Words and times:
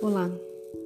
Olá, 0.00 0.30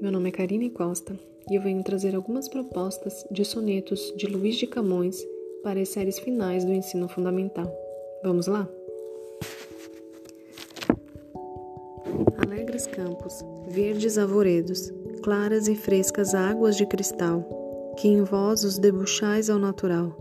meu 0.00 0.12
nome 0.12 0.28
é 0.28 0.32
Karine 0.32 0.70
Costa 0.70 1.18
e 1.50 1.56
eu 1.56 1.62
venho 1.62 1.82
trazer 1.82 2.14
algumas 2.14 2.48
propostas 2.48 3.26
de 3.28 3.44
sonetos 3.44 4.14
de 4.16 4.26
Luiz 4.26 4.54
de 4.54 4.68
Camões 4.68 5.26
para 5.64 5.80
as 5.80 5.88
séries 5.88 6.20
finais 6.20 6.64
do 6.64 6.72
ensino 6.72 7.08
fundamental. 7.08 7.66
Vamos 8.22 8.46
lá? 8.46 8.68
Alegres 12.38 12.86
campos, 12.86 13.44
verdes 13.66 14.16
arvoredos, 14.16 14.92
claras 15.24 15.66
e 15.66 15.74
frescas 15.74 16.32
águas 16.32 16.76
de 16.76 16.86
cristal, 16.86 17.94
que 17.98 18.06
em 18.06 18.22
vós 18.22 18.62
os 18.62 18.78
debuxais 18.78 19.50
ao 19.50 19.58
natural, 19.58 20.16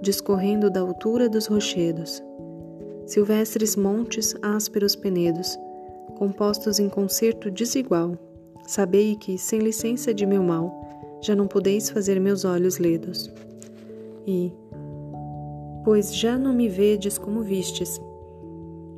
discorrendo 0.00 0.70
da 0.70 0.80
altura 0.80 1.28
dos 1.28 1.46
rochedos. 1.46 2.22
Silvestres 3.04 3.74
montes, 3.74 4.32
ásperos 4.40 4.94
penedos, 4.94 5.58
compostos 6.16 6.78
em 6.78 6.88
concerto 6.88 7.50
desigual. 7.50 8.16
Sabei 8.66 9.16
que, 9.16 9.36
sem 9.38 9.60
licença 9.60 10.14
de 10.14 10.24
meu 10.24 10.42
mal, 10.42 11.18
já 11.20 11.34
não 11.34 11.46
podeis 11.46 11.90
fazer 11.90 12.20
meus 12.20 12.44
olhos 12.44 12.78
ledos. 12.78 13.30
E, 14.26 14.52
pois 15.84 16.14
já 16.14 16.38
não 16.38 16.52
me 16.52 16.68
vedes 16.68 17.18
como 17.18 17.42
vistes, 17.42 18.00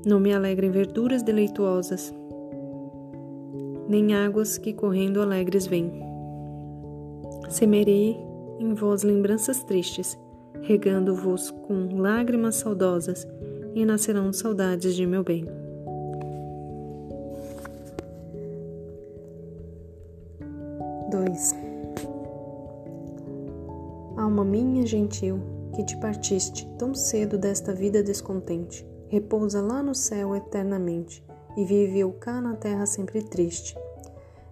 não 0.04 0.20
me 0.20 0.32
alegrem 0.32 0.70
verduras 0.70 1.22
deleituosas, 1.22 2.14
nem 3.88 4.14
águas 4.14 4.58
que 4.58 4.72
correndo 4.72 5.20
alegres 5.20 5.66
vêm. 5.66 5.92
Semerei 7.48 8.16
em 8.58 8.74
vós 8.74 9.02
lembranças 9.02 9.62
tristes, 9.62 10.18
regando-vos 10.62 11.50
com 11.50 12.00
lágrimas 12.00 12.56
saudosas, 12.56 13.26
e 13.74 13.84
nascerão 13.84 14.32
saudades 14.32 14.94
de 14.94 15.04
meu 15.04 15.24
bem. 15.24 15.63
Dois. 21.14 21.54
Alma 24.16 24.44
minha 24.44 24.84
gentil, 24.84 25.38
que 25.72 25.84
te 25.84 25.96
partiste 25.98 26.68
tão 26.76 26.92
cedo 26.92 27.38
desta 27.38 27.72
vida 27.72 28.02
descontente, 28.02 28.84
repousa 29.06 29.62
lá 29.62 29.80
no 29.80 29.94
céu 29.94 30.34
eternamente 30.34 31.24
e 31.56 31.64
vive 31.64 32.00
eu 32.00 32.12
cá 32.14 32.40
na 32.40 32.56
terra 32.56 32.84
sempre 32.84 33.22
triste. 33.22 33.76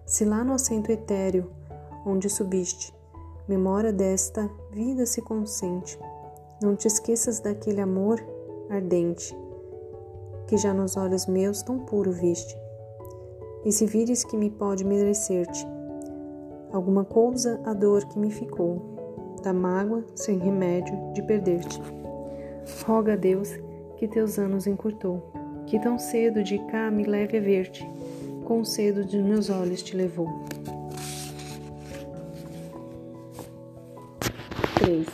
Se 0.05 0.23
lá 0.23 0.41
no 0.41 0.53
assento 0.53 0.89
etéreo, 0.89 1.51
onde 2.05 2.29
subiste, 2.29 2.93
memória 3.45 3.91
desta 3.91 4.49
vida 4.71 5.05
se 5.05 5.21
consente, 5.21 5.99
não 6.61 6.77
te 6.77 6.87
esqueças 6.87 7.41
daquele 7.41 7.81
amor 7.81 8.23
ardente 8.69 9.37
que 10.47 10.55
já 10.55 10.73
nos 10.73 10.95
olhos 10.95 11.25
meus 11.25 11.61
tão 11.61 11.79
puro 11.79 12.13
viste. 12.13 12.57
E 13.65 13.71
se 13.73 13.85
vires 13.85 14.23
que 14.23 14.37
me 14.37 14.49
pode 14.49 14.85
merecer-te, 14.85 15.73
alguma 16.73 17.05
coisa 17.05 17.61
a 17.63 17.73
dor 17.73 18.03
que 18.05 18.17
me 18.17 18.31
ficou, 18.31 19.37
da 19.43 19.53
mágoa 19.53 20.03
sem 20.15 20.39
remédio 20.39 20.97
de 21.13 21.21
perder-te. 21.21 21.79
Roga 22.85 23.13
a 23.13 23.15
Deus 23.15 23.51
que 23.97 24.07
teus 24.07 24.39
anos 24.39 24.65
encurtou, 24.65 25.31
que 25.67 25.79
tão 25.79 25.99
cedo 25.99 26.43
de 26.43 26.57
cá 26.67 26.89
me 26.89 27.03
leve 27.03 27.37
a 27.37 27.41
ver-te, 27.41 27.87
com 28.43 28.65
cedo 28.65 29.05
de 29.05 29.21
meus 29.21 29.49
olhos 29.49 29.83
te 29.83 29.95
levou. 29.95 30.27
3. 34.79 35.05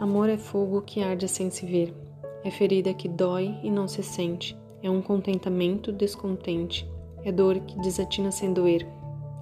Amor 0.00 0.28
é 0.28 0.38
fogo 0.38 0.80
que 0.82 1.02
arde 1.02 1.28
sem 1.28 1.50
se 1.50 1.66
ver, 1.66 1.94
é 2.42 2.50
ferida 2.50 2.94
que 2.94 3.08
dói 3.08 3.58
e 3.62 3.70
não 3.70 3.86
se 3.86 4.02
sente, 4.02 4.58
é 4.82 4.90
um 4.90 5.00
contentamento 5.00 5.92
descontente, 5.92 6.88
é 7.24 7.32
dor 7.32 7.58
que 7.60 7.80
desatina 7.80 8.30
sem 8.30 8.52
doer. 8.52 8.86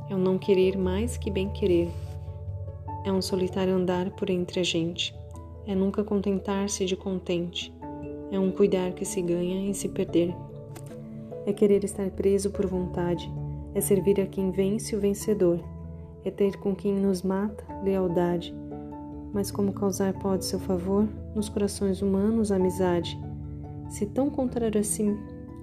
É 0.09 0.15
um 0.15 0.19
não 0.19 0.39
querer 0.39 0.79
mais 0.79 1.17
que 1.17 1.31
bem 1.31 1.49
querer. 1.49 1.91
É 3.05 3.11
um 3.11 3.21
solitário 3.21 3.75
andar 3.75 4.11
por 4.11 4.31
entre 4.31 4.61
a 4.61 4.63
gente. 4.63 5.13
É 5.67 5.75
nunca 5.75 6.05
contentar-se 6.05 6.85
de 6.85 6.97
contente. 6.97 7.75
É 8.31 8.39
um 8.39 8.53
cuidar 8.53 8.93
que 8.93 9.05
se 9.05 9.21
ganha 9.21 9.69
e 9.69 9.75
se 9.75 9.89
perder. 9.89 10.35
É 11.45 11.53
querer 11.53 11.83
estar 11.83 12.09
preso 12.11 12.51
por 12.51 12.67
vontade. 12.67 13.29
É 13.75 13.81
servir 13.81 14.21
a 14.21 14.27
quem 14.27 14.53
vence 14.53 14.95
o 14.95 15.01
vencedor. 15.01 15.59
É 16.25 16.31
ter 16.31 16.57
com 16.59 16.77
quem 16.77 16.95
nos 16.95 17.23
mata 17.23 17.65
lealdade. 17.83 18.55
Mas 19.33 19.51
como 19.51 19.73
causar 19.73 20.13
pode 20.15 20.45
seu 20.45 20.61
favor 20.61 21.09
nos 21.35 21.49
corações 21.49 22.01
humanos 22.01 22.53
amizade? 22.53 23.19
Se 23.89 24.07
tão 24.07 24.31
contrário 24.31 24.81
assim 24.81 25.19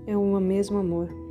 é 0.06 0.18
um 0.18 0.38
mesmo 0.40 0.78
amor. 0.78 1.29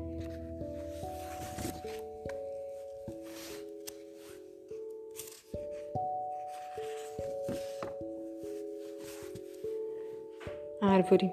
Árvore, 10.88 11.30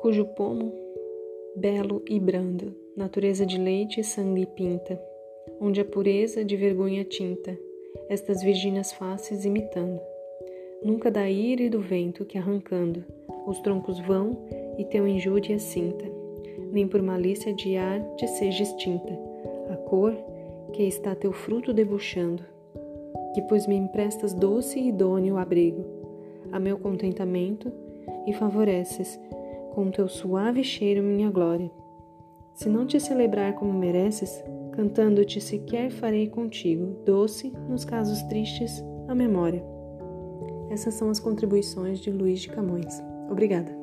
cujo 0.00 0.24
pomo, 0.24 0.72
belo 1.54 2.02
e 2.10 2.18
brando, 2.18 2.74
natureza 2.96 3.46
de 3.46 3.56
leite 3.56 4.00
e 4.00 4.04
sangue 4.04 4.44
pinta, 4.44 5.00
onde 5.60 5.80
a 5.80 5.84
pureza 5.84 6.44
de 6.44 6.56
vergonha 6.56 7.04
tinta, 7.04 7.56
estas 8.08 8.42
virgínias 8.42 8.92
faces 8.92 9.44
imitando. 9.44 10.00
Nunca 10.82 11.12
da 11.12 11.30
ira 11.30 11.62
e 11.62 11.70
do 11.70 11.80
vento 11.80 12.24
que 12.24 12.36
arrancando, 12.36 13.04
os 13.46 13.60
troncos 13.60 14.00
vão 14.00 14.36
e 14.76 14.84
teu 14.84 15.06
injúria 15.06 15.56
cinta, 15.60 16.04
nem 16.72 16.88
por 16.88 17.00
malícia 17.00 17.54
de 17.54 17.76
ar 17.76 18.02
te 18.16 18.26
seja 18.26 18.64
extinta, 18.64 19.16
a 19.70 19.76
cor 19.76 20.12
que 20.72 20.82
está 20.82 21.14
teu 21.14 21.32
fruto 21.32 21.72
debuxando, 21.72 22.42
que 23.32 23.42
pois 23.42 23.68
me 23.68 23.76
emprestas 23.76 24.34
doce 24.34 24.80
e 24.80 24.88
idôneo 24.88 25.36
abrigo, 25.36 25.84
a 26.50 26.58
meu 26.58 26.76
contentamento 26.76 27.72
e 28.30 28.32
favoreces 28.32 29.20
com 29.74 29.90
teu 29.90 30.08
suave 30.08 30.64
cheiro 30.64 31.02
minha 31.02 31.30
glória. 31.30 31.70
Se 32.54 32.68
não 32.68 32.86
te 32.86 32.98
celebrar 33.00 33.54
como 33.54 33.72
mereces, 33.72 34.42
cantando-te 34.72 35.40
sequer 35.40 35.90
farei 35.90 36.28
contigo, 36.28 36.96
doce, 37.04 37.52
nos 37.68 37.84
casos 37.84 38.22
tristes, 38.24 38.84
a 39.08 39.14
memória. 39.14 39.64
Essas 40.70 40.94
são 40.94 41.10
as 41.10 41.18
contribuições 41.18 42.00
de 42.00 42.10
Luiz 42.10 42.40
de 42.40 42.48
Camões. 42.48 43.02
Obrigada. 43.30 43.76